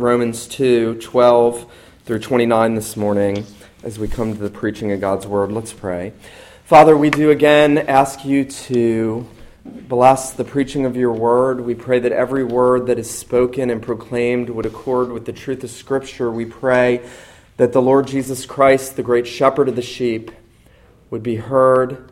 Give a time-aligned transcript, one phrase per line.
[0.00, 1.72] Romans 2 12
[2.04, 3.44] through 29 this morning
[3.82, 5.52] as we come to the preaching of God's Word.
[5.52, 6.14] Let's pray.
[6.64, 9.28] Father, we do again ask you to
[9.64, 11.60] bless the preaching of your Word.
[11.60, 15.62] We pray that every word that is spoken and proclaimed would accord with the truth
[15.64, 16.30] of Scripture.
[16.30, 17.06] We pray
[17.58, 20.30] that the Lord Jesus Christ, the great shepherd of the sheep,
[21.10, 22.10] would be heard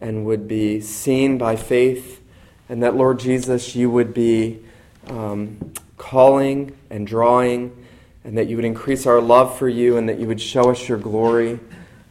[0.00, 2.22] and would be seen by faith,
[2.68, 4.62] and that, Lord Jesus, you would be.
[5.08, 7.86] Um, calling and drawing,
[8.24, 10.88] and that you would increase our love for you, and that you would show us
[10.88, 11.60] your glory,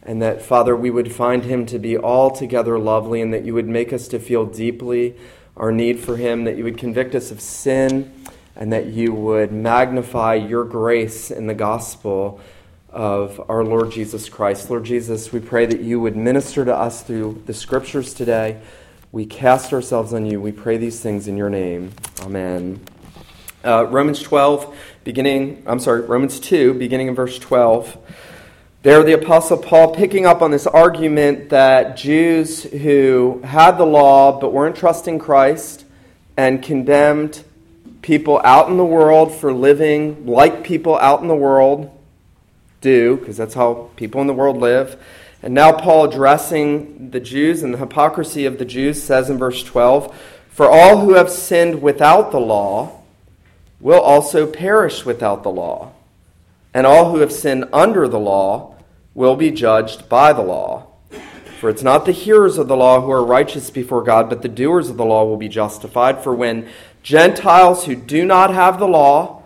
[0.02, 3.68] and that, Father, we would find him to be altogether lovely, and that you would
[3.68, 5.14] make us to feel deeply
[5.56, 8.12] our need for him, that you would convict us of sin,
[8.56, 12.40] and that you would magnify your grace in the gospel
[12.90, 14.70] of our Lord Jesus Christ.
[14.70, 18.60] Lord Jesus, we pray that you would minister to us through the scriptures today.
[19.12, 20.40] We cast ourselves on you.
[20.40, 21.92] We pray these things in your name.
[22.22, 22.80] Amen.
[23.64, 27.98] Uh, Romans 12, beginning, I'm sorry, Romans 2, beginning in verse 12.
[28.84, 34.38] There, the Apostle Paul picking up on this argument that Jews who had the law
[34.38, 35.84] but weren't trusting Christ
[36.36, 37.42] and condemned
[38.00, 41.90] people out in the world for living like people out in the world
[42.80, 45.02] do, because that's how people in the world live.
[45.42, 49.64] And now, Paul addressing the Jews and the hypocrisy of the Jews says in verse
[49.64, 50.16] 12
[50.48, 52.97] For all who have sinned without the law,
[53.80, 55.92] will also perish without the law.
[56.74, 58.74] And all who have sinned under the law
[59.14, 60.86] will be judged by the law.
[61.60, 64.48] For it's not the hearers of the law who are righteous before God, but the
[64.48, 66.22] doers of the law will be justified.
[66.22, 66.68] For when
[67.02, 69.42] Gentiles who do not have the law,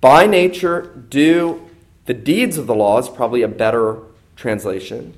[0.00, 1.70] by nature, do
[2.04, 3.98] the deeds of the law, is probably a better
[4.36, 5.14] translation.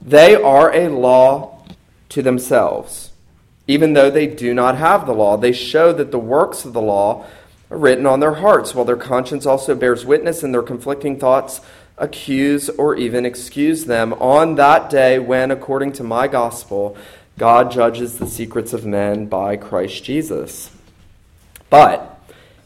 [0.00, 1.64] They are a law
[2.10, 3.10] to themselves.
[3.66, 6.82] Even though they do not have the law, they show that the works of the
[6.82, 7.26] law
[7.68, 11.60] written on their hearts, while their conscience also bears witness and their conflicting thoughts
[11.96, 16.96] accuse or even excuse them on that day when, according to my gospel,
[17.38, 20.70] God judges the secrets of men by Christ Jesus.
[21.70, 22.10] But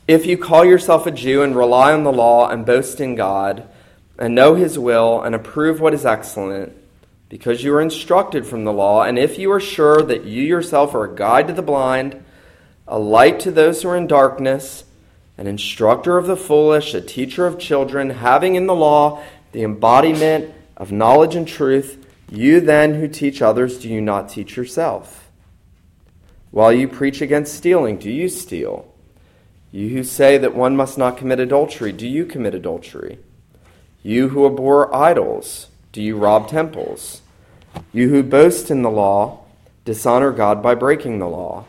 [0.07, 3.69] if you call yourself a Jew and rely on the law and boast in God
[4.19, 6.73] and know his will and approve what is excellent,
[7.29, 10.95] because you are instructed from the law, and if you are sure that you yourself
[10.95, 12.23] are a guide to the blind,
[12.87, 14.85] a light to those who are in darkness,
[15.39, 19.23] an instructor of the foolish, a teacher of children, having in the law
[19.53, 24.57] the embodiment of knowledge and truth, you then who teach others, do you not teach
[24.57, 25.31] yourself?
[26.51, 28.93] While you preach against stealing, do you steal?
[29.71, 33.19] You who say that one must not commit adultery, do you commit adultery?
[34.03, 37.23] You who abhor idols, do you rob temples?
[37.93, 39.45] You who boast in the law,
[39.85, 41.65] dishonor God by breaking the law.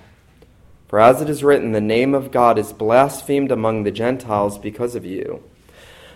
[0.90, 4.96] For as it is written, the name of God is blasphemed among the Gentiles because
[4.96, 5.44] of you.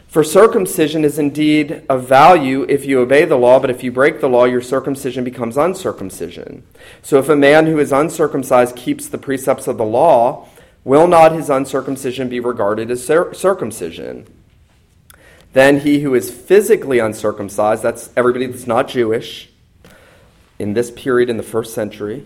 [0.08, 4.20] For circumcision is indeed of value if you obey the law, but if you break
[4.20, 6.64] the law, your circumcision becomes uncircumcision.
[7.04, 10.50] So if a man who is uncircumcised keeps the precepts of the law,
[10.84, 14.26] will not his uncircumcision be regarded as circumcision?
[15.54, 19.50] Then he who is physically uncircumcised, that's everybody that's not Jewish,
[20.58, 22.26] in this period in the first century,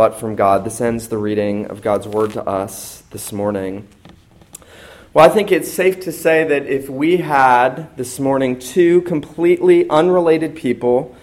[0.00, 0.64] but from God.
[0.64, 3.86] This ends the reading of God's word to us this morning.
[5.12, 9.86] Well, I think it's safe to say that if we had this morning two completely
[9.90, 11.14] unrelated people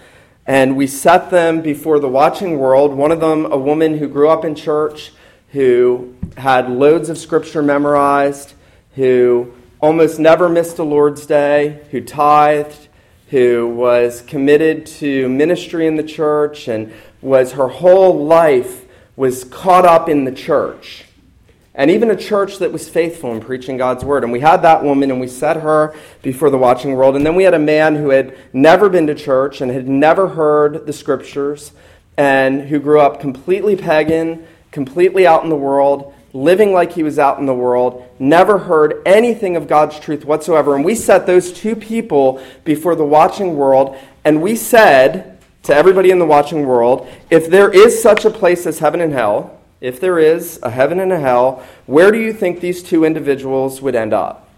[0.46, 4.28] and we set them before the watching world, one of them a woman who grew
[4.28, 5.12] up in church,
[5.48, 8.54] who had loads of scripture memorized,
[8.94, 12.86] who almost never missed a Lord's Day, who tithed,
[13.30, 18.84] who was committed to ministry in the church and was her whole life
[19.16, 21.04] was caught up in the church
[21.78, 24.24] and even a church that was faithful in preaching God's word.
[24.24, 27.14] And we had that woman and we set her before the watching world.
[27.14, 30.30] And then we had a man who had never been to church and had never
[30.30, 31.70] heard the scriptures
[32.16, 37.16] and who grew up completely pagan, completely out in the world, living like he was
[37.16, 40.74] out in the world, never heard anything of God's truth whatsoever.
[40.74, 45.37] And we set those two people before the watching world and we said
[45.68, 49.12] to everybody in the watching world, if there is such a place as heaven and
[49.12, 53.04] hell, if there is a heaven and a hell, where do you think these two
[53.04, 54.48] individuals would end up?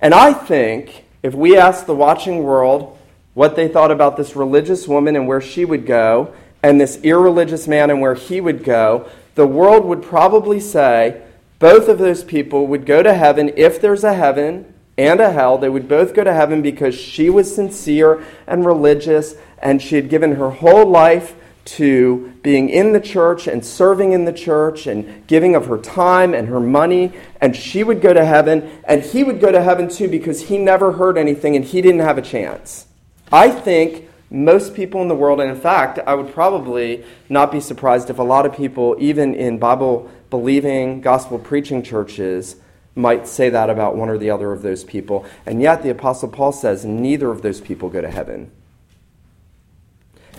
[0.00, 2.96] And I think if we asked the watching world
[3.34, 6.32] what they thought about this religious woman and where she would go,
[6.62, 11.20] and this irreligious man and where he would go, the world would probably say
[11.58, 15.56] both of those people would go to heaven if there's a heaven and a hell.
[15.56, 20.10] They would both go to heaven because she was sincere and religious and she had
[20.10, 21.34] given her whole life
[21.64, 26.32] to being in the church and serving in the church and giving of her time
[26.32, 27.12] and her money,
[27.42, 30.56] and she would go to heaven, and he would go to heaven too because he
[30.56, 32.86] never heard anything and he didn't have a chance.
[33.30, 37.60] I think most people in the world, and in fact, I would probably not be
[37.60, 42.56] surprised if a lot of people, even in Bible believing, gospel preaching churches,
[42.98, 45.24] might say that about one or the other of those people.
[45.46, 48.50] And yet, the Apostle Paul says neither of those people go to heaven.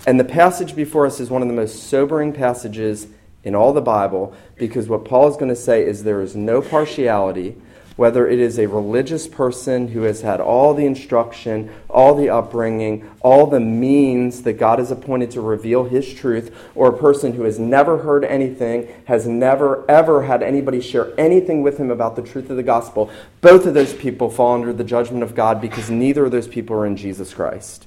[0.06, 3.08] And the passage before us is one of the most sobering passages
[3.44, 6.62] in all the Bible because what Paul is going to say is there is no
[6.62, 7.56] partiality,
[8.00, 13.06] whether it is a religious person who has had all the instruction, all the upbringing,
[13.20, 17.44] all the means that God has appointed to reveal his truth, or a person who
[17.44, 22.22] has never heard anything, has never, ever had anybody share anything with him about the
[22.22, 23.12] truth of the gospel.
[23.42, 26.78] Both of those people fall under the judgment of God because neither of those people
[26.78, 27.86] are in Jesus Christ.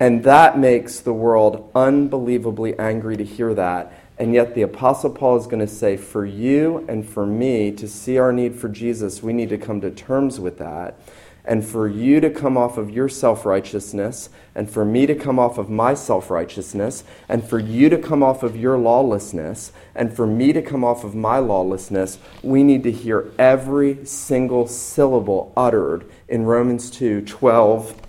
[0.00, 3.92] And that makes the world unbelievably angry to hear that.
[4.16, 7.88] And yet, the Apostle Paul is going to say, for you and for me to
[7.88, 10.98] see our need for Jesus, we need to come to terms with that.
[11.44, 15.38] And for you to come off of your self righteousness, and for me to come
[15.38, 20.14] off of my self righteousness, and for you to come off of your lawlessness, and
[20.14, 25.52] for me to come off of my lawlessness, we need to hear every single syllable
[25.54, 28.00] uttered in Romans 2 12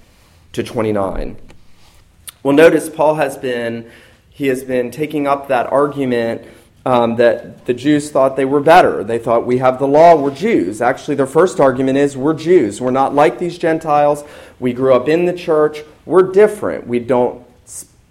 [0.54, 1.36] to 29.
[2.42, 3.92] Well, notice Paul has been
[4.36, 6.42] he has been taking up that argument
[6.86, 9.02] um, that the Jews thought they were better.
[9.02, 10.82] They thought we have the law, we're Jews.
[10.82, 12.82] Actually, their first argument is we're Jews.
[12.82, 14.26] We're not like these Gentiles.
[14.60, 15.84] We grew up in the church.
[16.06, 16.86] We're different.
[16.86, 17.46] We don't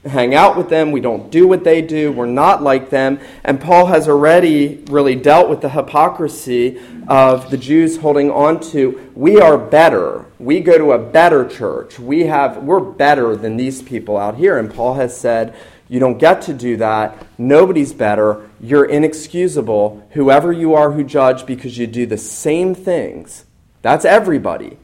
[0.06, 0.92] hang out with them.
[0.92, 2.10] We don't do what they do.
[2.10, 3.20] We're not like them.
[3.44, 9.10] And Paul has already really dealt with the hypocrisy of the Jews holding on to
[9.14, 10.24] we are better.
[10.38, 11.98] We go to a better church.
[11.98, 14.58] We have we're better than these people out here.
[14.58, 15.54] And Paul has said,
[15.88, 17.26] you don't get to do that.
[17.38, 18.48] Nobody's better.
[18.60, 23.44] You're inexcusable, whoever you are who judge, because you do the same things.
[23.82, 24.78] That's everybody.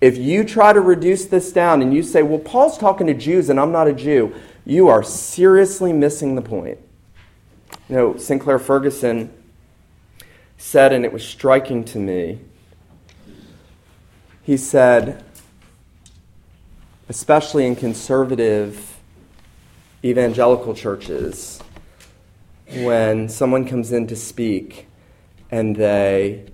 [0.00, 3.48] If you try to reduce this down and you say, well, Paul's talking to Jews
[3.48, 4.34] and I'm not a Jew,
[4.66, 6.78] you are seriously missing the point.
[7.88, 9.32] You know, Sinclair Ferguson
[10.58, 12.40] said, and it was striking to me,
[14.42, 15.24] he said,
[17.08, 18.91] especially in conservative
[20.04, 21.62] evangelical churches,
[22.68, 24.88] when someone comes in to speak
[25.50, 26.44] and they,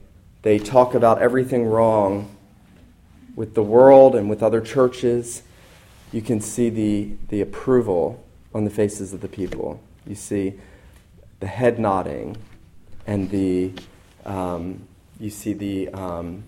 [0.43, 2.35] they talk about everything wrong
[3.37, 5.43] with the world and with other churches,
[6.12, 8.25] you can see the, the approval
[8.55, 9.81] on the faces of the people.
[10.06, 10.55] You see
[11.41, 12.37] the head nodding
[13.06, 13.73] and the,
[14.27, 14.87] um,
[15.21, 16.43] you see the, um,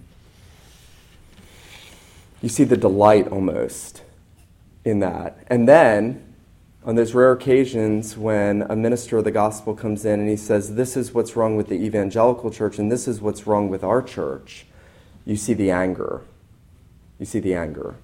[2.42, 4.02] you see the delight almost
[4.84, 5.44] in that.
[5.48, 6.29] And then,
[6.82, 10.74] on those rare occasions when a minister of the gospel comes in and he says,
[10.76, 14.02] This is what's wrong with the evangelical church and this is what's wrong with our
[14.02, 14.66] church,
[15.26, 16.22] you see the anger.
[17.18, 17.96] You see the anger.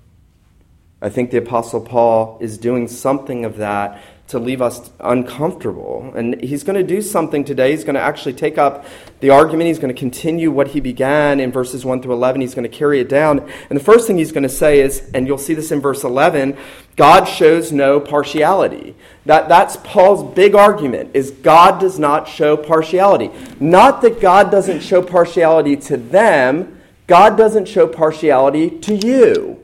[1.00, 6.12] I think the Apostle Paul is doing something of that to leave us uncomfortable.
[6.16, 7.70] And he's going to do something today.
[7.70, 8.84] He's going to actually take up
[9.20, 9.68] the argument.
[9.68, 12.40] He's going to continue what he began in verses 1 through 11.
[12.40, 13.48] He's going to carry it down.
[13.70, 16.02] And the first thing he's going to say is, and you'll see this in verse
[16.02, 16.56] 11,
[16.96, 18.96] God shows no partiality.
[19.26, 23.30] That, that's Paul's big argument, is God does not show partiality.
[23.60, 29.62] Not that God doesn't show partiality to them, God doesn't show partiality to you.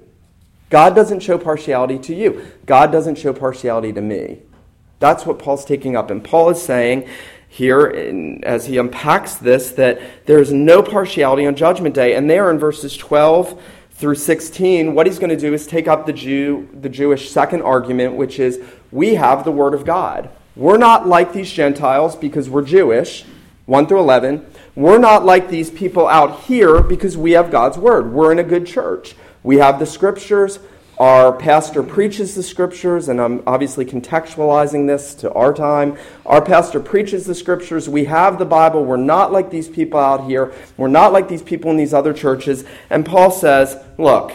[0.70, 2.46] God doesn't show partiality to you.
[2.64, 4.40] God doesn't show partiality to me.
[5.02, 6.12] That's what Paul's taking up.
[6.12, 7.08] And Paul is saying
[7.48, 12.14] here, in, as he unpacks this, that there is no partiality on Judgment Day.
[12.14, 16.06] And there in verses 12 through 16, what he's going to do is take up
[16.06, 18.60] the, Jew, the Jewish second argument, which is
[18.92, 20.30] we have the Word of God.
[20.54, 23.24] We're not like these Gentiles because we're Jewish,
[23.66, 24.46] 1 through 11.
[24.76, 28.12] We're not like these people out here because we have God's Word.
[28.12, 29.16] We're in a good church.
[29.42, 30.60] We have the scriptures.
[31.02, 35.98] Our pastor preaches the scriptures, and I'm obviously contextualizing this to our time.
[36.24, 37.88] Our pastor preaches the scriptures.
[37.88, 38.84] We have the Bible.
[38.84, 40.52] We're not like these people out here.
[40.76, 42.64] We're not like these people in these other churches.
[42.88, 44.32] And Paul says, look,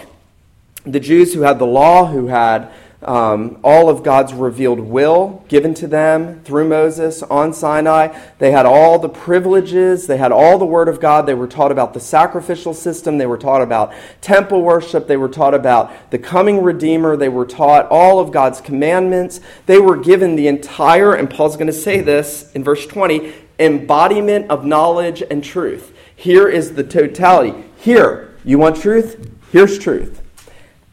[0.84, 2.70] the Jews who had the law, who had
[3.04, 8.18] um, all of God's revealed will given to them through Moses on Sinai.
[8.40, 11.28] They had all the privileges, they had all the Word of God.
[11.28, 15.30] They were taught about the sacrificial system, they were taught about temple worship, they were
[15.30, 19.42] taught about the coming Redeemer, they were taught all of God's commandments.
[19.68, 24.50] They were given the entire, and Paul's going to say this in verse 20, embodiment
[24.50, 25.96] of knowledge and truth.
[26.16, 27.64] Here is the totality.
[27.78, 29.32] Here, you want truth?
[29.52, 30.24] Here's truth.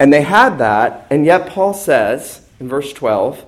[0.04, 3.42] And they had that, and yet Paul says in verse 12,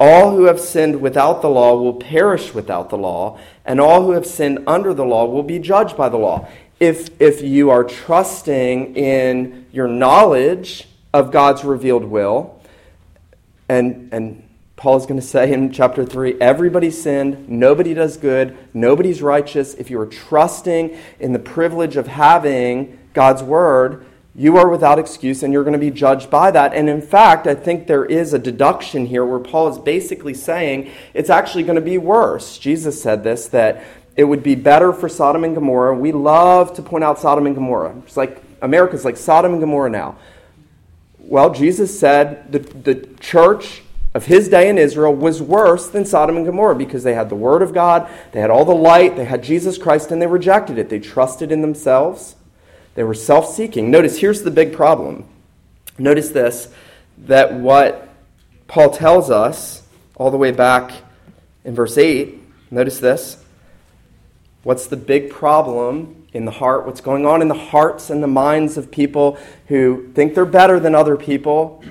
[0.00, 4.10] all who have sinned without the law will perish without the law, and all who
[4.10, 6.48] have sinned under the law will be judged by the law.
[6.80, 12.60] If, if you are trusting in your knowledge of God's revealed will,
[13.68, 18.58] and, and Paul is going to say in chapter 3 everybody sinned, nobody does good,
[18.74, 19.74] nobody's righteous.
[19.74, 24.07] If you are trusting in the privilege of having God's word,
[24.38, 26.72] you are without excuse and you're going to be judged by that.
[26.72, 30.92] And in fact, I think there is a deduction here where Paul is basically saying
[31.12, 32.56] it's actually going to be worse.
[32.56, 33.82] Jesus said this that
[34.14, 35.96] it would be better for Sodom and Gomorrah.
[35.96, 37.96] We love to point out Sodom and Gomorrah.
[38.06, 40.16] It's like America's like Sodom and Gomorrah now.
[41.18, 43.82] Well, Jesus said the, the church
[44.14, 47.34] of his day in Israel was worse than Sodom and Gomorrah because they had the
[47.34, 50.78] Word of God, they had all the light, they had Jesus Christ, and they rejected
[50.78, 50.88] it.
[50.88, 52.36] They trusted in themselves.
[52.98, 53.92] They were self seeking.
[53.92, 55.24] Notice here's the big problem.
[55.98, 56.66] Notice this
[57.18, 58.08] that what
[58.66, 59.84] Paul tells us
[60.16, 60.90] all the way back
[61.64, 63.36] in verse 8, notice this.
[64.64, 66.86] What's the big problem in the heart?
[66.86, 69.38] What's going on in the hearts and the minds of people
[69.68, 71.84] who think they're better than other people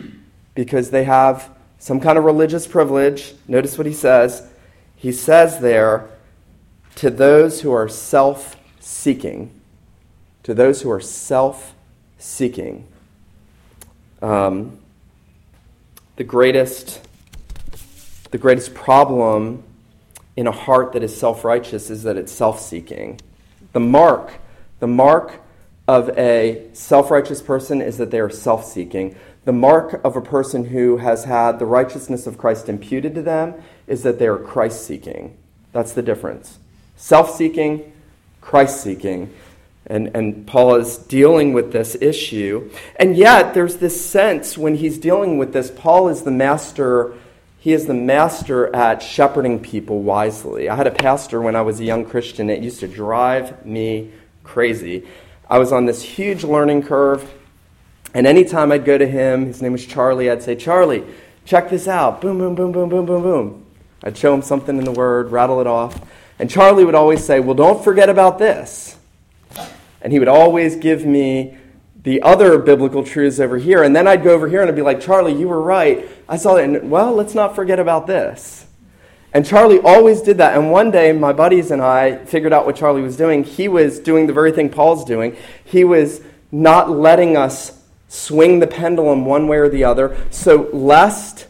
[0.56, 1.50] because they have
[1.80, 3.34] some kind of religious privilege?
[3.48, 4.46] Notice what he says.
[4.98, 6.10] He says there,
[6.96, 9.57] to those who are self seeking
[10.48, 11.76] to those who are self
[12.18, 12.88] seeking.
[14.22, 14.80] Um,
[16.16, 17.02] the greatest
[18.32, 19.64] the greatest problem
[20.38, 23.20] in a heart that is self-righteous is that it's self-seeking.
[23.74, 24.36] The mark,
[24.80, 25.42] the mark
[25.86, 29.18] of a self-righteous person is that they are self-seeking.
[29.44, 33.54] The mark of a person who has had the righteousness of Christ imputed to them
[33.86, 35.36] is that they are Christ-seeking.
[35.74, 36.58] That's the difference.
[36.96, 37.92] Self-seeking,
[38.40, 39.34] Christ-seeking.
[39.90, 42.70] And, and Paul is dealing with this issue.
[42.98, 47.14] And yet, there's this sense when he's dealing with this, Paul is the master.
[47.58, 50.68] He is the master at shepherding people wisely.
[50.68, 52.50] I had a pastor when I was a young Christian.
[52.50, 54.12] It used to drive me
[54.44, 55.08] crazy.
[55.50, 57.34] I was on this huge learning curve.
[58.14, 61.06] And anytime I'd go to him, his name was Charlie, I'd say, Charlie,
[61.46, 62.20] check this out.
[62.20, 63.66] Boom, boom, boom, boom, boom, boom, boom.
[64.04, 66.02] I'd show him something in the Word, rattle it off.
[66.40, 68.97] And Charlie would always say, Well, don't forget about this
[70.08, 71.58] and he would always give me
[72.04, 73.84] the other biblical truths over here.
[73.84, 76.08] And then I'd go over here and I'd be like, Charlie, you were right.
[76.30, 76.64] I saw that.
[76.64, 78.68] And well, let's not forget about this.
[79.34, 80.58] And Charlie always did that.
[80.58, 83.44] And one day, my buddies and I figured out what Charlie was doing.
[83.44, 85.36] He was doing the very thing Paul's doing.
[85.66, 86.22] He was
[86.54, 90.16] not letting us swing the pendulum one way or the other.
[90.30, 91.48] So, lest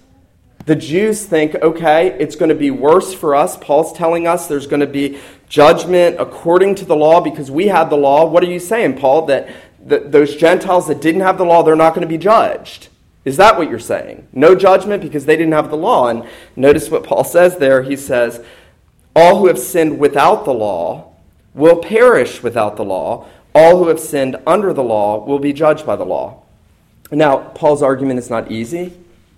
[0.68, 3.56] the Jews think, okay, it's going to be worse for us.
[3.56, 7.90] Paul's telling us there's going to be judgment according to the law because we had
[7.90, 8.26] the law.
[8.26, 9.28] What are you saying, Paul?
[9.28, 12.90] That, those Gentiles that didn't have the law, they're not going to be judged.
[13.24, 14.28] Is that what you're saying?
[14.34, 16.10] No judgment because they didn't have the law.
[16.10, 16.26] And
[16.58, 17.84] notice what Paul says there.
[17.84, 18.44] He says,
[19.16, 21.14] All who have sinned without the law
[21.54, 23.26] will perish without the law.
[23.56, 26.44] All who have sinned under the law will be judged by the law.
[27.10, 28.92] Now, Paul's argument is not easy.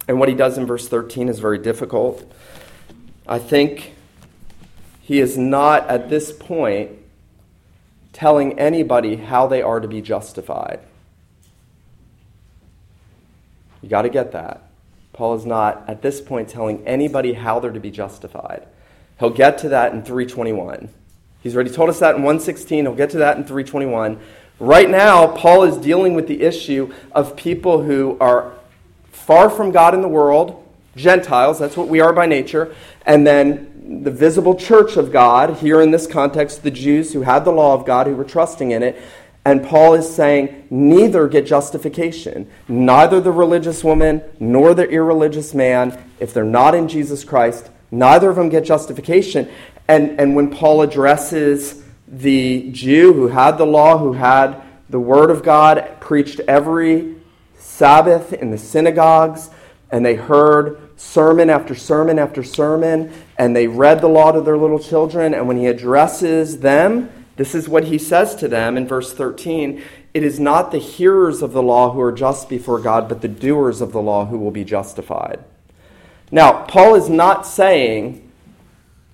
[0.10, 2.24] And what he does in verse 13 is very difficult.
[3.28, 3.94] I think
[5.04, 6.94] he is not at this point
[8.12, 10.80] telling anybody how they are to be justified.
[13.84, 14.64] You got to get that.
[15.14, 18.66] Paul is not at this point telling anybody how they're to be justified.
[19.20, 20.90] He'll get to that in 321.
[21.42, 22.86] He's already told us that in 116.
[22.86, 24.20] He'll get to that in 321.
[24.60, 28.59] Right now, Paul is dealing with the issue of people who are
[29.12, 30.64] far from God in the world,
[30.96, 32.76] Gentiles, that's what we are by nature,
[33.06, 37.44] and then the visible church of God, here in this context, the Jews who had
[37.44, 39.02] the law of God, who were trusting in it.
[39.46, 42.48] And Paul is saying, neither get justification.
[42.68, 48.30] Neither the religious woman nor the irreligious man, if they're not in Jesus Christ, neither
[48.30, 49.50] of them get justification.
[49.88, 55.32] And, and when Paul addresses the Jew who had the law, who had the Word
[55.32, 57.16] of God, preached every
[57.80, 59.50] Sabbath in the synagogues,
[59.90, 64.58] and they heard sermon after sermon after sermon, and they read the law to their
[64.58, 65.34] little children.
[65.34, 69.82] And when he addresses them This is what he says to them in verse 13
[70.14, 73.30] It is not the hearers of the law who are just before God, but the
[73.30, 75.40] doers of the law who will be justified.
[76.32, 78.30] Now, Paul is not saying,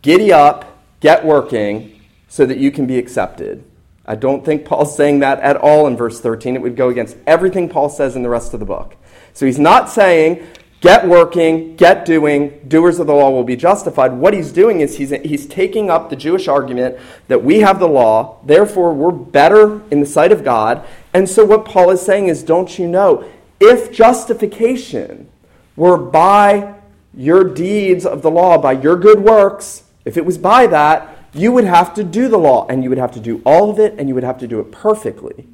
[0.02, 3.64] giddy up, get working, so that you can be accepted.
[4.08, 6.56] I don't think Paul's saying that at all in verse 13.
[6.56, 8.96] It would go against everything Paul says in the rest of the book.
[9.34, 10.46] So he's not saying,
[10.82, 14.14] get working, get doing, doers of the law will be justified.
[14.14, 16.98] What he's doing is he's, he's taking up the Jewish argument
[17.28, 20.86] that we have the law, therefore we're better in the sight of God.
[21.14, 23.28] And so what Paul is saying is, don't you know,
[23.60, 25.30] if justification
[25.76, 26.76] were by
[27.16, 31.52] your deeds of the law, by your good works, if it was by that, you
[31.52, 33.94] would have to do the law, and you would have to do all of it,
[33.98, 35.48] and you would have to do it perfectly,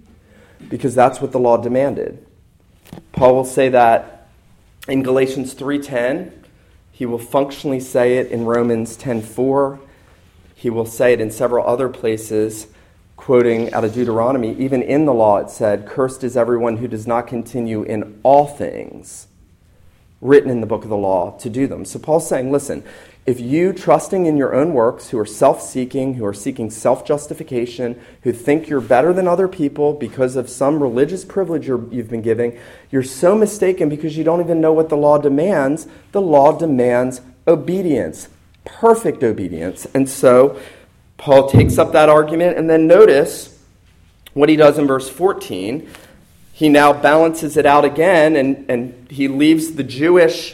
[0.69, 2.25] because that's what the law demanded.
[3.11, 4.27] Paul will say that
[4.87, 6.33] in Galatians 3:10.
[6.91, 9.79] He will functionally say it in Romans 10:4.
[10.53, 12.67] He will say it in several other places,
[13.17, 14.55] quoting out of Deuteronomy.
[14.59, 18.45] Even in the law, it said, "Cursed is everyone who does not continue in all
[18.45, 19.25] things."
[20.21, 21.83] Written in the book of the law to do them.
[21.83, 22.83] So Paul's saying, listen,
[23.25, 27.05] if you, trusting in your own works, who are self seeking, who are seeking self
[27.05, 32.23] justification, who think you're better than other people because of some religious privilege you've been
[32.23, 32.57] giving,
[32.89, 35.87] you're so mistaken because you don't even know what the law demands.
[36.13, 38.27] The law demands obedience,
[38.65, 39.85] perfect obedience.
[39.93, 40.59] And so
[41.17, 43.59] Paul takes up that argument, and then notice
[44.33, 45.87] what he does in verse 14.
[46.61, 50.53] He now balances it out again, and, and he leaves the Jewish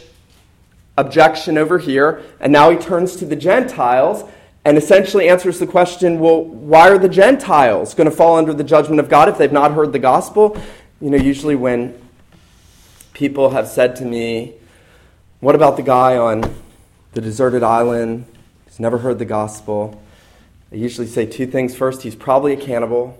[0.96, 4.24] objection over here, and now he turns to the Gentiles
[4.64, 8.64] and essentially answers the question well, why are the Gentiles going to fall under the
[8.64, 10.58] judgment of God if they've not heard the gospel?
[10.98, 12.00] You know, usually when
[13.12, 14.54] people have said to me,
[15.40, 16.54] What about the guy on
[17.12, 18.24] the deserted island?
[18.64, 20.00] He's never heard the gospel.
[20.72, 21.76] I usually say two things.
[21.76, 23.14] First, he's probably a cannibal,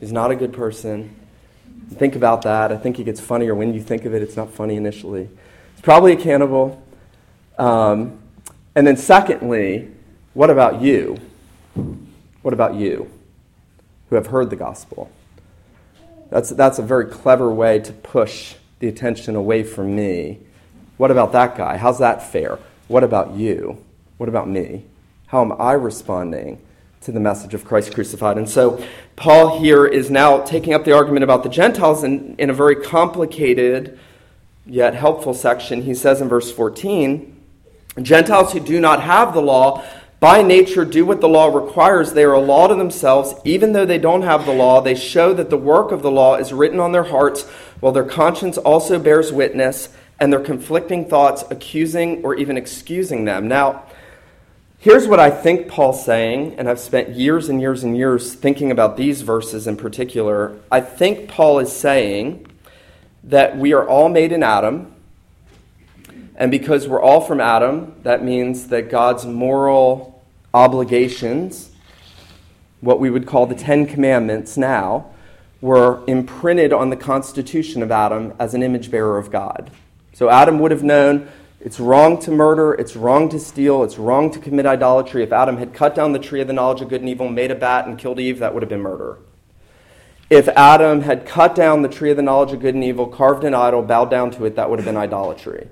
[0.00, 1.16] he's not a good person.
[1.92, 2.72] Think about that.
[2.72, 4.22] I think it gets funnier when you think of it.
[4.22, 5.28] It's not funny initially.
[5.72, 6.82] It's probably a cannibal.
[7.58, 8.18] Um,
[8.74, 9.90] and then, secondly,
[10.34, 11.18] what about you?
[12.42, 13.10] What about you
[14.08, 15.10] who have heard the gospel?
[16.30, 20.38] That's, that's a very clever way to push the attention away from me.
[20.96, 21.76] What about that guy?
[21.76, 22.58] How's that fair?
[22.88, 23.84] What about you?
[24.16, 24.84] What about me?
[25.26, 26.60] How am I responding
[27.02, 28.38] to the message of Christ crucified?
[28.38, 28.84] And so,
[29.16, 32.76] Paul here is now taking up the argument about the Gentiles in, in a very
[32.76, 33.98] complicated
[34.66, 35.82] yet helpful section.
[35.82, 37.40] He says in verse 14,
[38.00, 39.84] Gentiles who do not have the law,
[40.20, 42.12] by nature, do what the law requires.
[42.12, 43.34] They are a law to themselves.
[43.44, 46.36] Even though they don't have the law, they show that the work of the law
[46.36, 47.42] is written on their hearts,
[47.80, 49.88] while their conscience also bears witness,
[50.20, 53.48] and their conflicting thoughts accusing or even excusing them.
[53.48, 53.84] Now,
[54.82, 58.70] here's what I think Paul's saying, and I've spent years and years and years thinking
[58.70, 60.58] about these verses in particular.
[60.70, 62.46] I think Paul is saying
[63.24, 64.92] that we are all made in Adam
[66.42, 71.70] and because we're all from Adam, that means that God's moral obligations,
[72.80, 75.10] what we would call the Ten Commandments now,
[75.60, 79.70] were imprinted on the constitution of Adam as an image bearer of God.
[80.14, 81.28] So Adam would have known
[81.64, 85.22] it's wrong to murder, it's wrong to steal, it's wrong to commit idolatry.
[85.22, 87.52] If Adam had cut down the tree of the knowledge of good and evil, made
[87.52, 89.18] a bat, and killed Eve, that would have been murder.
[90.28, 93.44] If Adam had cut down the tree of the knowledge of good and evil, carved
[93.44, 95.68] an idol, bowed down to it, that would have been idolatry.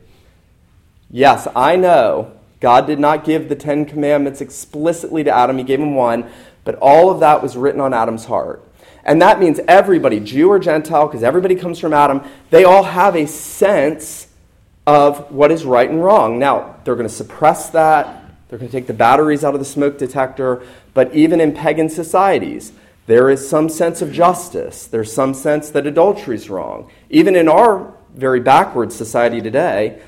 [1.11, 5.81] Yes, I know God did not give the Ten Commandments explicitly to Adam, He gave
[5.81, 6.31] him one,
[6.63, 8.63] but all of that was written on Adam's heart.
[9.03, 13.17] And that means everybody, Jew or Gentile, because everybody comes from Adam, they all have
[13.17, 14.29] a sense
[14.91, 16.41] of what is right and wrong.
[16.41, 19.65] Now, they're going to suppress that, they're going to take the batteries out of the
[19.65, 22.73] smoke detector, but even in pagan societies,
[23.07, 24.89] there is some sense of justice.
[24.89, 26.91] There's some sense that adultery is wrong.
[27.09, 30.03] Even in our very backward society today,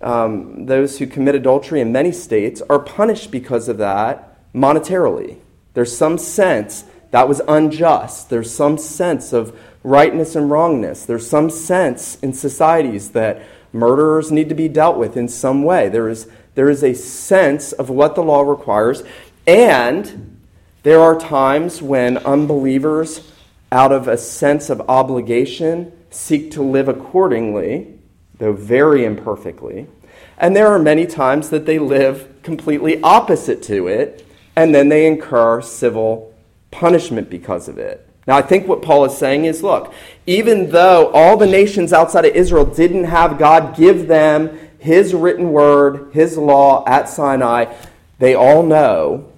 [0.00, 5.36] um, those who commit adultery in many states are punished because of that monetarily.
[5.74, 8.30] There's some sense that was unjust.
[8.30, 11.04] There's some sense of rightness and wrongness.
[11.04, 13.42] There's some sense in societies that
[13.74, 15.88] murderers need to be dealt with in some way.
[15.88, 19.02] There is, there is a sense of what the law requires.
[19.46, 20.40] And
[20.84, 23.30] there are times when unbelievers,
[23.72, 27.94] out of a sense of obligation, seek to live accordingly
[28.38, 29.86] though very imperfectly.
[30.38, 35.06] And there are many times that they live completely opposite to it, and then they
[35.06, 36.34] incur civil
[36.70, 38.03] punishment because of it.
[38.26, 39.92] Now, I think what Paul is saying is look,
[40.26, 45.52] even though all the nations outside of Israel didn't have God give them his written
[45.52, 47.74] word, his law at Sinai,
[48.18, 49.30] they all know,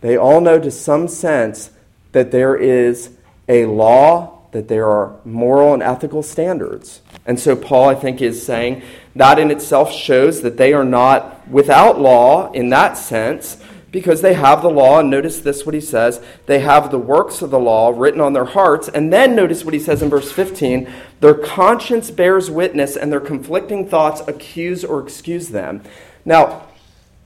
[0.00, 1.70] they all know to some sense
[2.12, 3.10] that there is
[3.48, 7.02] a law, that there are moral and ethical standards.
[7.26, 8.82] And so Paul, I think, is saying
[9.14, 14.34] that in itself shows that they are not without law in that sense, because they
[14.34, 15.00] have the law.
[15.00, 18.32] And notice this what he says they have the works of the law written on
[18.32, 18.88] their hearts.
[18.88, 23.20] And then notice what he says in verse 15 their conscience bears witness, and their
[23.20, 25.82] conflicting thoughts accuse or excuse them.
[26.24, 26.66] Now,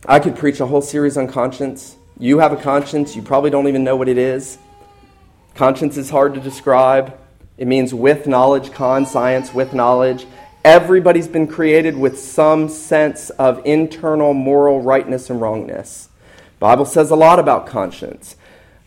[0.07, 1.97] I could preach a whole series on conscience.
[2.19, 4.59] You have a conscience, you probably don't even know what it is.
[5.55, 7.19] Conscience is hard to describe.
[7.57, 10.27] It means with knowledge, con science, with knowledge.
[10.65, 16.09] Everybody's been created with some sense of internal moral rightness and wrongness.
[16.65, 18.37] Bible says a lot about conscience.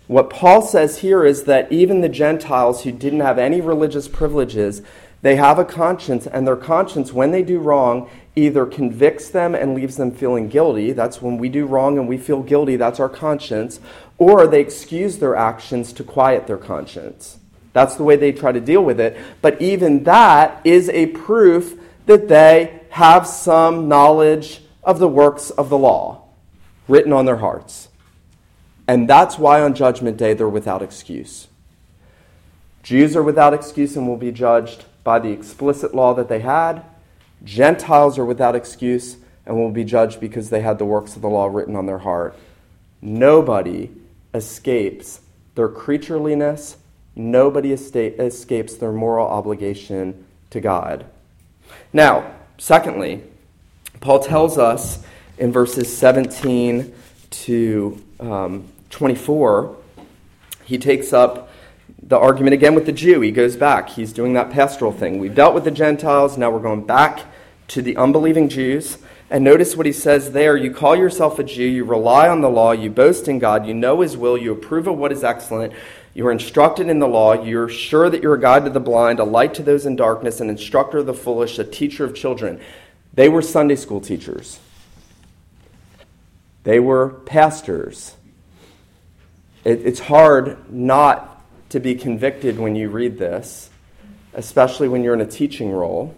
[0.08, 4.82] What Paul says here is that even the Gentiles who didn't have any religious privileges,
[5.22, 9.76] they have a conscience, and their conscience, when they do wrong, either convicts them and
[9.76, 10.92] leaves them feeling guilty.
[10.92, 13.80] That's when we do wrong and we feel guilty, that's our conscience.
[14.18, 17.38] Or they excuse their actions to quiet their conscience.
[17.74, 19.16] That's the way they try to deal with it.
[19.44, 25.70] But even that is a proof that they have some knowledge of the works of
[25.70, 26.24] the law
[26.88, 27.90] written on their hearts.
[28.88, 31.48] And that's why on Judgment Day they're without excuse.
[32.84, 36.84] Jews are without excuse and will be judged by the explicit law that they had.
[37.44, 41.30] Gentiles are without excuse and will be judged because they had the works of the
[41.30, 42.38] law written on their heart.
[43.02, 43.92] Nobody
[44.34, 45.22] escapes
[45.56, 46.76] their creatureliness,
[47.16, 51.06] nobody escapes their moral obligation to God.
[51.92, 53.24] Now, secondly,
[54.00, 55.04] Paul tells us
[55.38, 56.94] in verses 17
[57.30, 59.76] to um, 24,
[60.66, 61.50] he takes up
[62.02, 63.22] the argument again with the Jew.
[63.22, 63.90] He goes back.
[63.90, 65.20] He's doing that pastoral thing.
[65.20, 67.26] We've dealt with the Gentiles, now we're going back
[67.70, 68.98] to the unbelieving Jews.
[69.30, 70.56] And notice what he says there.
[70.56, 73.74] You call yourself a Jew, you rely on the law, you boast in God, you
[73.74, 75.74] know his will, you approve of what is excellent,
[76.14, 79.20] you are instructed in the law, you're sure that you're a guide to the blind,
[79.20, 82.62] a light to those in darkness, an instructor of the foolish, a teacher of children.
[83.14, 84.60] They were Sunday school teachers.
[86.68, 88.18] They were pastors.
[89.64, 93.70] It, it's hard not to be convicted when you read this,
[94.34, 96.14] especially when you're in a teaching role,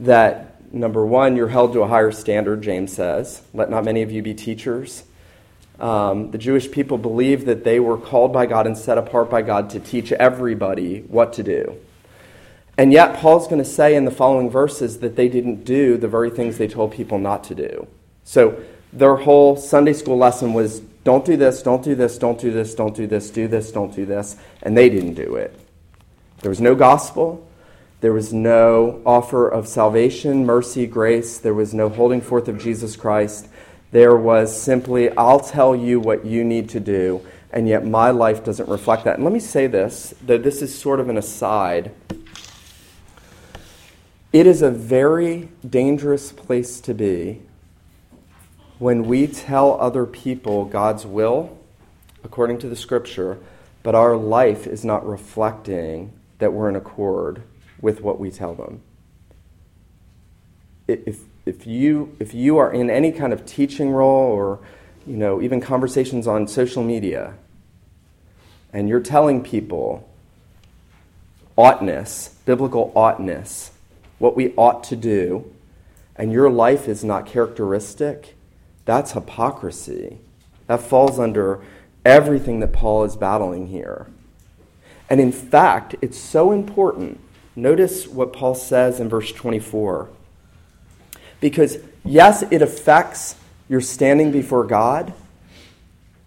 [0.00, 3.42] that number one, you're held to a higher standard, James says.
[3.52, 5.04] Let not many of you be teachers.
[5.78, 9.42] Um, the Jewish people believed that they were called by God and set apart by
[9.42, 11.76] God to teach everybody what to do.
[12.78, 16.08] And yet, Paul's going to say in the following verses that they didn't do the
[16.08, 17.86] very things they told people not to do.
[18.24, 18.58] So,
[18.92, 22.74] their whole Sunday school lesson was don't do this, don't do this, don't do this,
[22.74, 24.36] don't do this, do this, don't do this.
[24.62, 25.56] And they didn't do it.
[26.40, 27.46] There was no gospel.
[28.00, 31.38] There was no offer of salvation, mercy, grace.
[31.38, 33.48] There was no holding forth of Jesus Christ.
[33.92, 38.44] There was simply, I'll tell you what you need to do, and yet my life
[38.44, 39.14] doesn't reflect that.
[39.14, 41.92] And let me say this, that this is sort of an aside.
[44.32, 47.42] It is a very dangerous place to be
[48.78, 51.56] when we tell other people God's will
[52.22, 53.38] according to the scripture,
[53.82, 57.42] but our life is not reflecting that we're in accord
[57.80, 58.82] with what we tell them.
[60.88, 64.58] If, if, you, if you are in any kind of teaching role or
[65.06, 67.34] you know, even conversations on social media,
[68.72, 70.08] and you're telling people
[71.56, 73.70] oughtness, biblical oughtness,
[74.18, 75.50] what we ought to do,
[76.16, 78.35] and your life is not characteristic
[78.86, 80.18] that's hypocrisy.
[80.68, 81.60] That falls under
[82.04, 84.06] everything that Paul is battling here.
[85.10, 87.20] And in fact, it's so important.
[87.54, 90.08] Notice what Paul says in verse 24.
[91.40, 93.36] Because, yes, it affects
[93.68, 95.12] your standing before God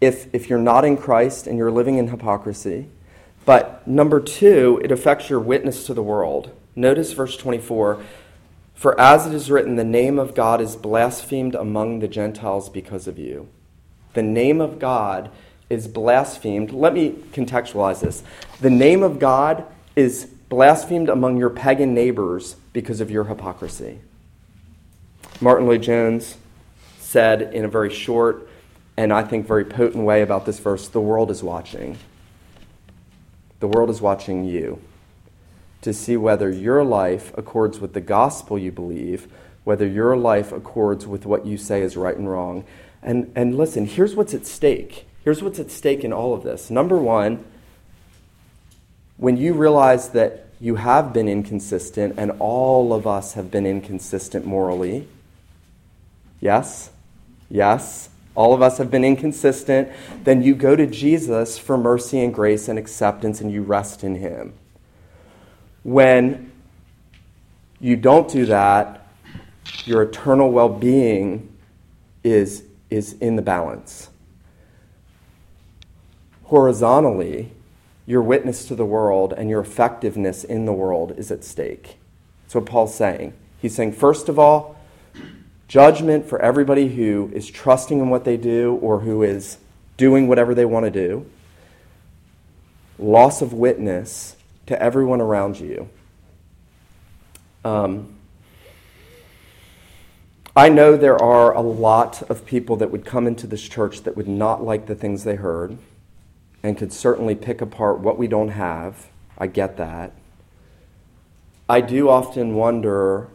[0.02, 2.88] if, if you're not in Christ and you're living in hypocrisy.
[3.46, 6.52] But number two, it affects your witness to the world.
[6.76, 8.04] Notice verse 24
[8.80, 13.10] for as it is written, the name of God is blasphemed among the Gentiles because
[13.10, 13.50] of you.
[14.14, 15.30] The name of God
[15.70, 16.72] is blasphemed.
[16.72, 18.24] Let me contextualize this.
[18.62, 19.66] The name of God
[19.98, 24.00] is blasphemed among your pagan neighbors because of your hypocrisy.
[25.42, 26.38] Martyn Lloyd-Jones
[27.00, 28.48] said in a very short
[28.96, 31.98] and I think very potent way about this verse the world is watching.
[33.60, 34.80] The world is watching you
[35.82, 39.28] to see whether your life accords with the gospel you believe,
[39.64, 42.66] whether your life accords with what you say is right and wrong.
[43.02, 45.06] And, and listen, here's what's at stake.
[45.24, 46.70] Here's what's at stake in all of this.
[46.70, 47.46] Number one,
[49.18, 54.46] when you realize that you have been inconsistent, and all of us have been inconsistent
[54.46, 55.08] morally,
[56.42, 56.90] yes,
[57.50, 59.90] yes, all of us have been inconsistent,
[60.24, 64.16] then you go to Jesus for mercy and grace and acceptance and you rest in
[64.16, 64.54] Him.
[65.84, 66.52] When
[67.80, 69.08] you don't do that,
[69.86, 71.56] your eternal well being
[72.24, 74.10] is, is in the balance.
[76.44, 77.52] Horizontally,
[78.06, 81.98] your witness to the world and your effectiveness in the world is at stake.
[82.44, 83.34] That's what Paul's saying.
[83.62, 84.76] He's saying, first of all,
[85.68, 89.60] judgment for everybody who is trusting in what they do or who is
[89.98, 91.30] doing whatever they want to do,
[92.98, 94.36] loss of witness
[94.70, 95.90] to everyone around you.
[97.66, 98.14] Um,
[100.56, 104.16] I know there are a lot of people that would come into this church that
[104.16, 105.80] would not like the things they heard
[106.62, 109.08] and could certainly pick apart what we don't have.
[109.40, 110.14] I get that.
[111.68, 113.30] I do often wonder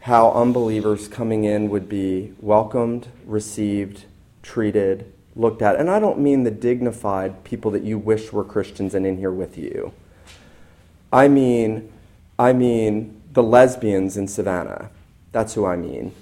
[0.00, 4.06] how unbelievers coming in would be welcomed, received,
[4.42, 5.76] treated, looked at.
[5.76, 9.30] And I don't mean the dignified people that you wish were Christians and in here
[9.30, 9.92] with you.
[11.14, 11.92] I mean,
[12.40, 14.90] I mean the lesbians in Savannah.
[15.30, 16.12] That's who I mean.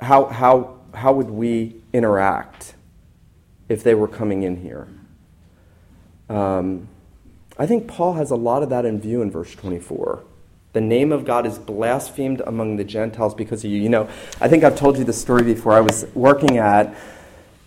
[0.00, 2.74] How, how, how would we interact
[3.68, 4.88] if they were coming in here?
[6.30, 6.88] Um,
[7.58, 10.24] I think Paul has a lot of that in view in verse 24.
[10.72, 13.80] The name of God is blasphemed among the Gentiles because of you.
[13.80, 14.08] You know,
[14.40, 15.72] I think I've told you this story before.
[15.72, 16.94] I was working at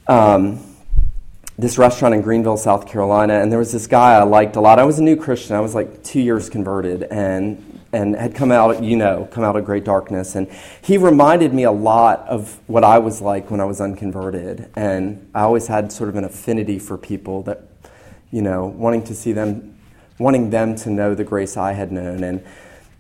[0.08, 0.69] um,
[1.60, 4.80] this restaurant in Greenville, South Carolina, and there was this guy I liked a lot.
[4.80, 5.56] I was a new Christian.
[5.56, 9.56] I was like two years converted, and and had come out, you know, come out
[9.56, 10.36] of great darkness.
[10.36, 10.48] And
[10.82, 14.70] he reminded me a lot of what I was like when I was unconverted.
[14.76, 17.64] And I always had sort of an affinity for people that,
[18.30, 19.76] you know, wanting to see them,
[20.20, 22.24] wanting them to know the grace I had known.
[22.24, 22.44] And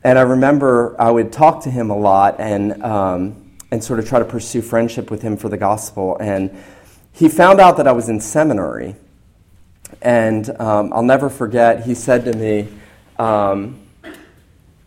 [0.04, 4.08] and I remember I would talk to him a lot and, um, and sort of
[4.08, 6.18] try to pursue friendship with him for the gospel.
[6.20, 6.58] And
[7.14, 8.96] he found out that I was in seminary.
[10.02, 12.68] And um, I'll never forget, he said to me,
[13.18, 13.82] um,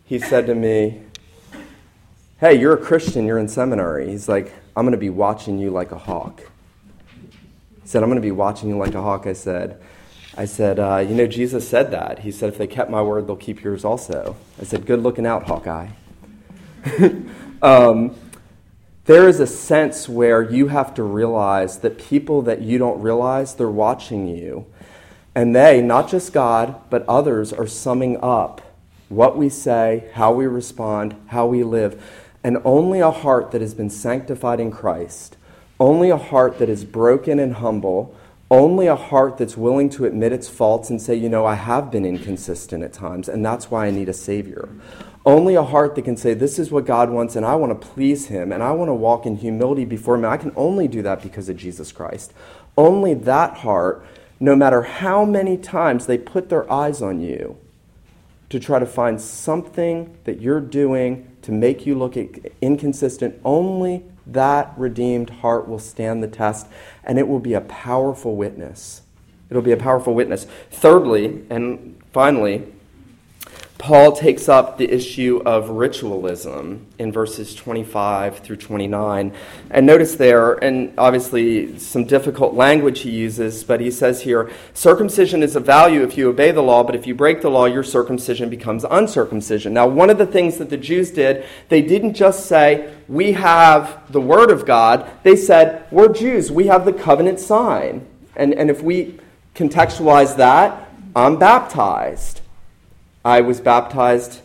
[0.05, 1.01] he said to me,
[2.39, 4.09] Hey, you're a Christian, you're in seminary.
[4.09, 6.41] He's like, I'm going to be watching you like a hawk.
[7.81, 9.27] He said, I'm going to be watching you like a hawk.
[9.27, 9.79] I said,
[10.35, 12.19] I said, uh, You know, Jesus said that.
[12.19, 14.35] He said, If they kept my word, they'll keep yours also.
[14.59, 15.89] I said, Good looking out, Hawkeye.
[17.61, 18.15] um,
[19.05, 23.55] there is a sense where you have to realize that people that you don't realize,
[23.55, 24.65] they're watching you.
[25.35, 28.61] And they, not just God, but others, are summing up
[29.09, 32.01] what we say, how we respond, how we live.
[32.43, 35.37] And only a heart that has been sanctified in Christ,
[35.79, 38.15] only a heart that is broken and humble,
[38.49, 41.89] only a heart that's willing to admit its faults and say, you know, I have
[41.89, 44.69] been inconsistent at times, and that's why I need a Savior.
[45.25, 47.87] Only a heart that can say, this is what God wants, and I want to
[47.87, 50.25] please Him, and I want to walk in humility before Him.
[50.25, 52.33] I can only do that because of Jesus Christ.
[52.77, 54.05] Only that heart,
[54.39, 57.57] no matter how many times they put their eyes on you
[58.49, 62.17] to try to find something that you're doing to make you look
[62.61, 66.67] inconsistent, only that redeemed heart will stand the test
[67.03, 69.01] and it will be a powerful witness.
[69.49, 70.47] It'll be a powerful witness.
[70.71, 72.72] Thirdly, and finally,
[73.83, 79.33] Paul takes up the issue of ritualism in verses 25 through 29.
[79.71, 85.43] And notice there, and obviously some difficult language he uses, but he says here circumcision
[85.43, 87.83] is of value if you obey the law, but if you break the law, your
[87.83, 89.73] circumcision becomes uncircumcision.
[89.73, 94.09] Now, one of the things that the Jews did, they didn't just say, We have
[94.13, 98.07] the Word of God, they said, We're Jews, we have the covenant sign.
[98.37, 99.19] And, and if we
[99.55, 102.42] contextualize that, I'm baptized.
[103.25, 104.41] I was baptized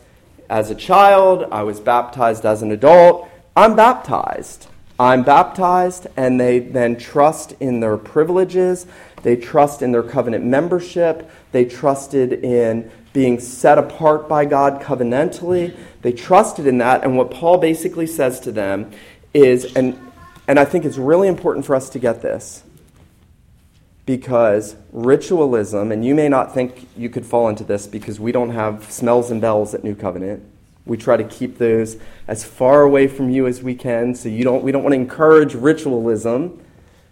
[0.48, 3.28] as a child, I was baptized as an adult.
[3.56, 4.68] I'm baptized.
[5.00, 8.86] I'm baptized, and they then trust in their privileges.
[9.22, 11.30] They trust in their covenant membership.
[11.52, 15.76] They trusted in being set apart by God covenantally.
[16.02, 17.04] They trusted in that.
[17.04, 18.90] And what Paul basically says to them
[19.34, 19.98] is, and,
[20.46, 22.64] and I think it's really important for us to get this
[24.08, 28.48] because ritualism, and you may not think you could fall into this because we don't
[28.48, 30.42] have smells and bells at New Covenant.
[30.86, 34.44] We try to keep those as far away from you as we can, so you
[34.44, 36.58] don't, we don't want to encourage ritualism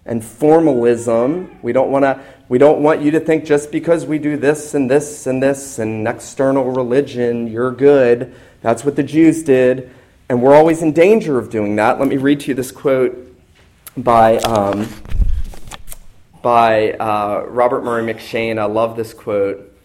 [0.07, 1.59] and formalism.
[1.61, 2.19] We don't want to.
[2.49, 5.79] We don't want you to think just because we do this and this and this
[5.79, 8.35] and external religion, you're good.
[8.63, 9.91] That's what the Jews did,
[10.31, 11.99] and we're always in danger of doing that.
[11.99, 13.37] Let me read to you this quote
[13.99, 14.89] by um,
[16.47, 18.57] by uh, Robert Murray M'Cheyne.
[18.57, 19.77] I love this quote.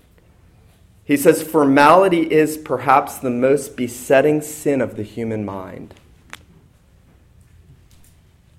[1.04, 5.96] He says, Formality is perhaps the most besetting sin of the human mind.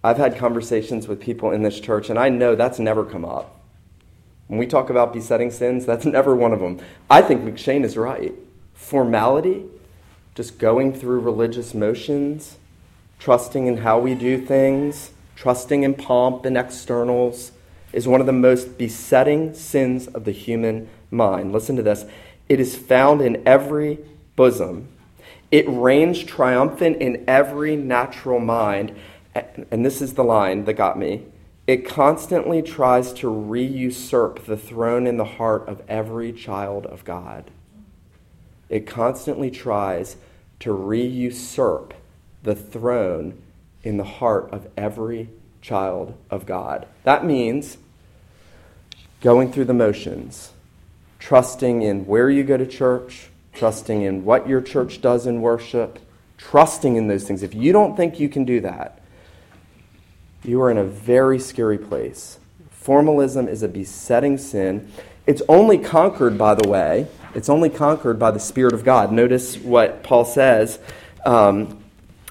[0.03, 3.61] I've had conversations with people in this church, and I know that's never come up.
[4.49, 6.81] When we talk about besetting sins, that's never one of them.
[7.09, 8.35] I think M'Cheyne is right.
[8.75, 9.65] Formality,
[10.35, 12.57] just going through religious motions,
[13.21, 17.53] trusting in how we do things, trusting in pomp and externals,
[17.93, 21.53] is one of the most besetting sins of the human mind.
[21.53, 22.05] Listen to this
[22.49, 23.99] it is found in every
[24.37, 24.89] bosom,
[25.51, 28.95] it reigns triumphant in every natural mind.
[29.35, 31.25] And this is the line that got me.
[31.67, 37.05] It constantly tries to re usurp the throne in the heart of every child of
[37.05, 37.51] God.
[38.69, 40.17] It constantly tries
[40.61, 41.95] to re usurp
[42.43, 43.41] the throne
[43.83, 45.29] in the heart of every
[45.61, 46.87] child of God.
[47.05, 47.79] That means
[49.23, 50.53] going through the motions,
[51.19, 55.99] trusting in where you go to church, trusting in what your church does in worship,
[56.37, 57.43] trusting in those things.
[57.43, 59.01] If you don't think you can do that,
[60.45, 62.39] you are in a very scary place.
[62.71, 64.91] Formalism is a besetting sin.
[65.25, 69.13] It's only conquered, by the way, it's only conquered by the Spirit of God.
[69.13, 70.81] Notice what Paul says
[71.25, 71.83] um,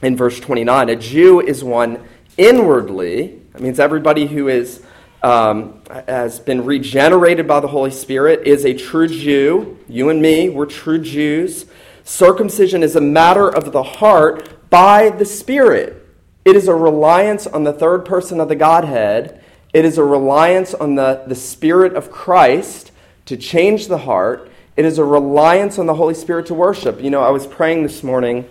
[0.02, 0.90] in verse 29.
[0.90, 2.04] A Jew is one
[2.38, 4.84] inwardly, that means everybody who is,
[5.24, 9.78] um, has been regenerated by the Holy Spirit is a true Jew.
[9.88, 11.66] You and me, we're true Jews.
[12.04, 15.98] Circumcision is a matter of the heart by the Spirit.
[16.44, 19.44] It is a reliance on the third person of the Godhead.
[19.74, 22.92] It is a reliance on the, the Spirit of Christ
[23.26, 24.52] to change the heart.
[24.76, 27.02] It is a reliance on the Holy Spirit to worship.
[27.02, 28.48] You know, I was praying this morning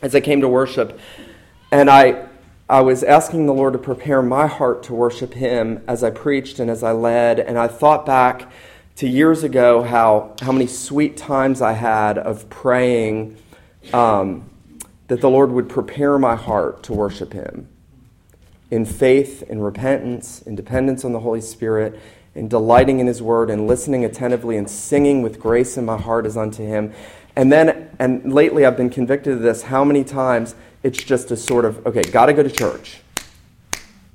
[0.00, 0.98] as I came to worship,
[1.70, 2.27] and I,
[2.68, 6.58] I was asking the Lord to prepare my heart to worship Him as I preached
[6.58, 7.40] and as I led.
[7.40, 8.50] And I thought back
[8.96, 13.36] to years ago how, how many sweet times I had of praying.
[13.92, 14.50] Um,
[15.08, 17.68] that the Lord would prepare my heart to worship Him
[18.70, 21.98] in faith, in repentance, in dependence on the Holy Spirit,
[22.34, 26.26] in delighting in His Word, and listening attentively and singing with grace in my heart
[26.26, 26.92] as unto Him.
[27.38, 31.36] And then, and lately I've been convicted of this how many times it's just a
[31.36, 32.98] sort of, okay, gotta go to church.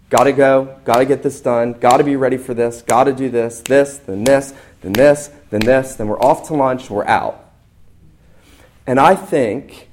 [0.10, 3.98] Gotta go, gotta get this done, gotta be ready for this, gotta do this, this,
[4.00, 7.50] then this, then this, then this, then we're off to lunch, we're out.
[8.86, 9.88] And I think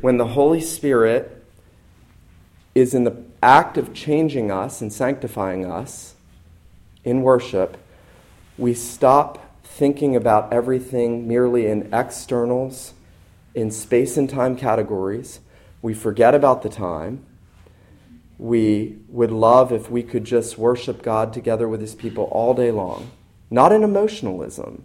[0.00, 1.44] when the Holy Spirit
[2.76, 6.14] is in the act of changing us and sanctifying us
[7.02, 7.78] in worship,
[8.56, 9.45] we stop
[9.76, 12.94] thinking about everything merely in externals,
[13.54, 15.40] in space and time categories.
[15.82, 17.26] We forget about the time.
[18.38, 22.70] We would love if we could just worship God together with His people all day
[22.70, 23.10] long.
[23.50, 24.82] Not in emotionalism,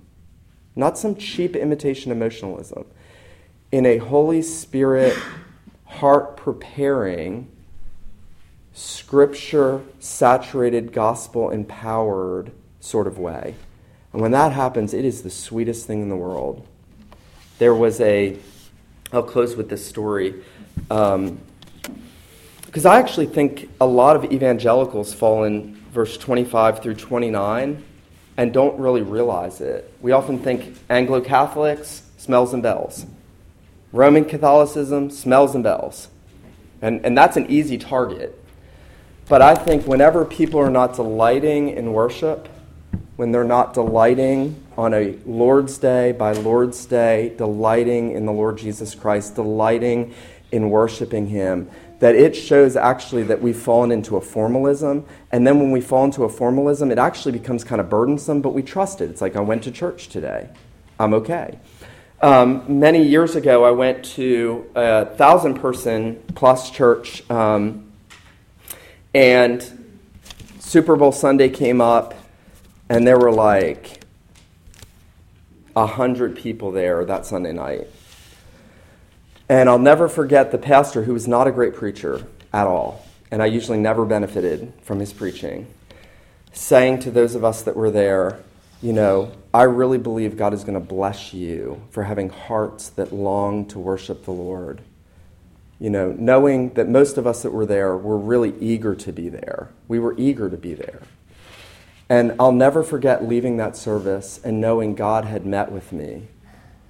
[0.76, 2.86] not some cheap imitation emotionalism
[3.72, 5.18] in a Holy Spirit
[5.86, 7.50] heart preparing,
[8.74, 12.52] scripture saturated, gospel empowered
[12.82, 13.56] sort of way.
[14.14, 16.66] And when that happens, it is the sweetest thing in the world.
[17.60, 18.38] There was a,
[19.14, 20.44] I'll close with this story.
[20.90, 21.40] Um,
[22.66, 27.84] because I actually think a lot of evangelicals fall in verse 25 through 29
[28.38, 29.94] and don't really realize it.
[30.02, 33.06] We often think Anglo Catholics, smells and bells.
[33.92, 36.08] Roman Catholicism, smells and bells.
[36.82, 38.42] And, and that's an easy target.
[39.28, 42.48] But I think whenever people are not delighting in worship,
[43.22, 48.58] when they're not delighting on a Lord's Day by Lord's Day, delighting in the Lord
[48.58, 50.16] Jesus Christ, delighting
[50.52, 55.06] in worshiping Him, that it shows actually that we've fallen into a formalism.
[55.32, 58.56] And then when we fall into a formalism, it actually becomes kind of burdensome, but
[58.56, 59.12] we trust it.
[59.12, 60.50] It's like, I went to church today,
[61.00, 61.60] I'm okay.
[62.24, 67.92] Um, many years ago, I went to a thousand person plus church, um,
[69.14, 69.64] and
[70.58, 72.16] Super Bowl Sunday came up,
[72.92, 74.02] and there were like
[75.78, 77.88] a hundred people there that Sunday night.
[79.48, 83.42] And I'll never forget the pastor, who was not a great preacher at all, and
[83.42, 85.68] I usually never benefited from his preaching,
[86.52, 88.40] saying to those of us that were there,
[88.82, 93.14] you know, I really believe God is going to bless you for having hearts that
[93.14, 94.82] long to worship the Lord.
[95.80, 99.30] You know, knowing that most of us that were there were really eager to be
[99.30, 99.70] there.
[99.88, 101.04] We were eager to be there.
[102.12, 106.28] And I'll never forget leaving that service and knowing God had met with me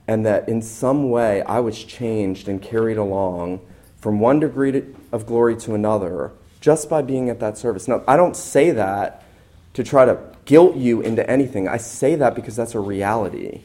[0.08, 3.62] and that in some way I was changed and carried along
[3.98, 7.88] from one degree of glory to another just by being at that service.
[7.88, 9.24] Now, I don't say that
[9.76, 11.68] to try to guilt you into anything.
[11.68, 13.62] I say that because that's a reality.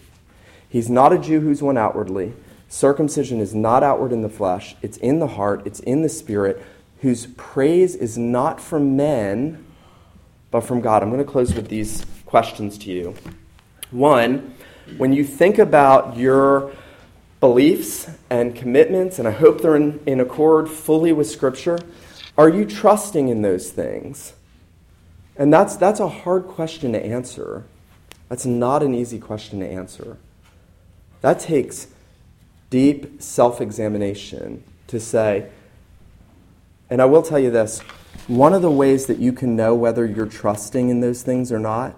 [0.69, 2.35] He's not a Jew who's one outwardly.
[2.69, 6.63] Circumcision is not outward in the flesh, it's in the heart, it's in the spirit.
[7.01, 9.66] whose praise is not from men,
[10.57, 11.03] but from God.
[11.03, 13.15] I'm going to close with these questions to you.
[13.91, 14.55] One,
[14.97, 16.73] when you think about your
[17.41, 21.79] beliefs and commitments, and I hope they're in, in accord fully with Scripture,
[22.39, 24.33] are you trusting in those things?
[25.37, 27.65] And that's, that's a hard question to answer.
[28.31, 30.17] That's not an easy question to answer.
[31.21, 31.89] That takes
[32.71, 35.51] deep self examination to say,
[36.89, 37.83] and I will tell you this
[38.27, 41.59] one of the ways that you can know whether you're trusting in those things or
[41.59, 41.97] not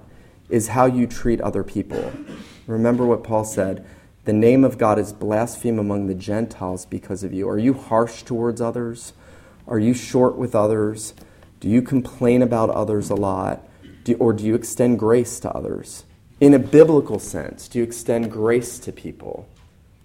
[0.49, 2.13] is how you treat other people.
[2.67, 3.85] Remember what Paul said
[4.25, 7.49] the name of God is blasphemed among the Gentiles because of you.
[7.49, 9.15] Are you harsh towards others?
[9.67, 11.15] Are you short with others?
[11.61, 13.67] Do you complain about others a lot?
[14.05, 16.05] Do, or do you extend grace to others?
[16.41, 19.49] In a biblical sense, do you extend grace to people?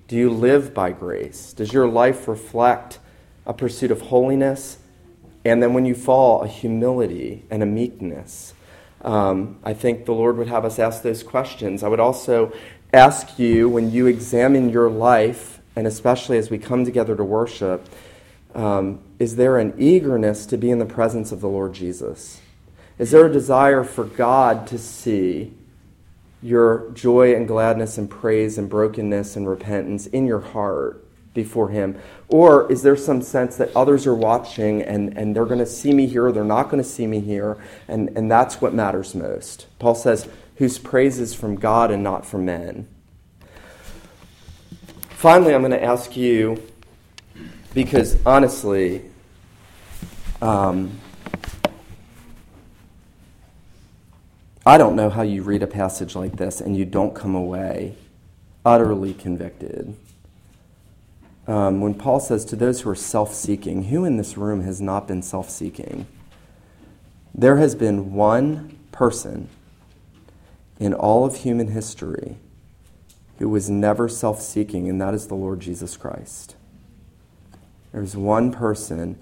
[0.07, 1.51] Do you live by grace?
[1.51, 2.99] Does your life reflect
[3.45, 4.77] a pursuit of holiness?
[5.45, 8.53] And then when you fall, a humility and a meekness?
[9.01, 11.83] Um, I think the Lord would have us ask those questions.
[11.83, 12.53] I would also
[12.93, 17.89] ask you when you examine your life, and especially as we come together to worship,
[18.55, 22.39] um, is there an eagerness to be in the presence of the Lord Jesus?
[22.97, 25.53] Is there a desire for God to see
[26.41, 31.02] your joy and gladness and praise and brokenness and repentance in your heart
[31.33, 31.99] before Him?
[32.27, 35.93] Or is there some sense that others are watching and, and they're going to see
[35.93, 37.57] me here or they're not going to see me here,
[37.87, 39.67] and, and that's what matters most?
[39.79, 40.27] Paul says,
[40.57, 42.87] whose praise is from God and not from men.
[45.09, 46.61] Finally, I'm going to ask you,
[47.73, 49.03] because honestly,
[50.41, 50.99] um,
[54.65, 57.97] I don't know how you read a passage like this and you don't come away
[58.65, 59.95] utterly convicted.
[61.45, 64.79] Um, when Paul says to those who are self seeking, who in this room has
[64.79, 66.07] not been self seeking?
[67.35, 69.49] There has been one person
[70.79, 72.37] in all of human history
[73.39, 76.55] who was never self seeking, and that is the Lord Jesus Christ.
[77.91, 79.21] There's one person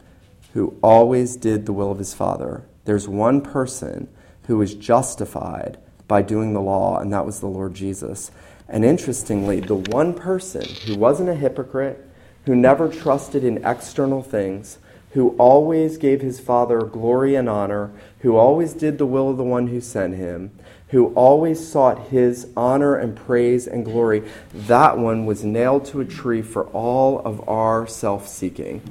[0.53, 2.65] who always did the will of his Father.
[2.85, 4.09] There's one person
[4.47, 8.31] who was justified by doing the law, and that was the Lord Jesus.
[8.67, 12.05] And interestingly, the one person who wasn't a hypocrite,
[12.45, 14.79] who never trusted in external things,
[15.11, 19.43] who always gave his Father glory and honor, who always did the will of the
[19.43, 20.51] one who sent him,
[20.89, 24.23] who always sought his honor and praise and glory,
[24.53, 28.81] that one was nailed to a tree for all of our self seeking.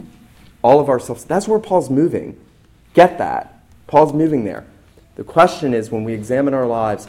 [0.63, 2.39] All of our self That's where Paul's moving.
[2.95, 3.65] Get that.
[3.87, 4.67] Paul's moving there.
[5.17, 7.09] The question is when we examine our lives,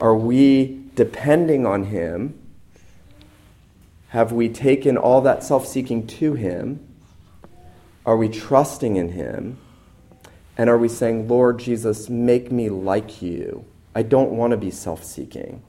[0.00, 2.39] are we depending on him?
[4.10, 6.86] Have we taken all that self seeking to him?
[8.04, 9.58] Are we trusting in him?
[10.56, 13.64] And are we saying, Lord Jesus, make me like you?
[13.94, 15.62] I don't want to be self seeking.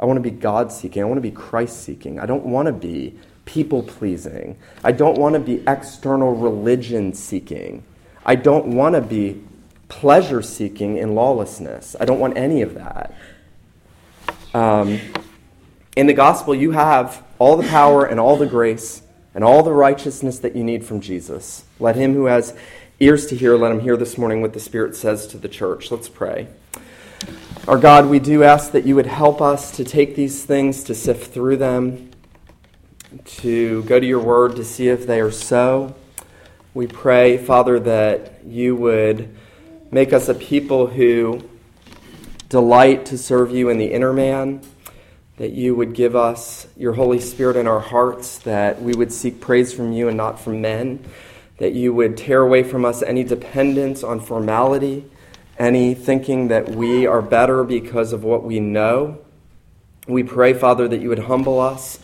[0.00, 1.02] I want to be God seeking.
[1.02, 2.18] I want to be Christ seeking.
[2.18, 4.58] I don't want to be people pleasing.
[4.82, 7.84] I don't want to be external religion seeking.
[8.24, 9.44] I don't want to be
[9.88, 11.94] pleasure seeking in lawlessness.
[12.00, 13.14] I don't want any of that.
[14.54, 14.98] Um,
[15.96, 19.02] in the gospel, you have all the power and all the grace
[19.34, 21.64] and all the righteousness that you need from Jesus.
[21.80, 22.54] Let him who has
[23.00, 25.90] ears to hear, let him hear this morning what the Spirit says to the church.
[25.90, 26.48] Let's pray.
[27.66, 30.94] Our God, we do ask that you would help us to take these things, to
[30.94, 32.10] sift through them,
[33.24, 35.94] to go to your word to see if they are so.
[36.74, 39.34] We pray, Father, that you would
[39.90, 41.42] make us a people who
[42.48, 44.60] delight to serve you in the inner man,
[45.36, 49.40] that you would give us your Holy Spirit in our hearts, that we would seek
[49.40, 51.04] praise from you and not from men,
[51.58, 55.04] that you would tear away from us any dependence on formality
[55.58, 59.18] any thinking that we are better because of what we know.
[60.06, 61.98] We pray, Father, that you would humble us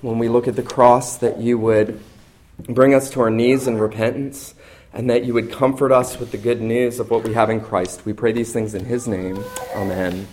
[0.00, 2.00] when we look at the cross, that you would
[2.68, 4.54] bring us to our knees in repentance,
[4.92, 7.60] and that you would comfort us with the good news of what we have in
[7.60, 8.04] Christ.
[8.06, 9.42] We pray these things in his name.
[9.74, 10.26] Amen.